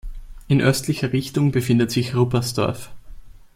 In 0.47 0.61
östlicher 0.61 1.13
Richtung 1.13 1.51
befindet 1.51 1.91
sich 1.91 2.15
Ruppersdorf. 2.15 2.89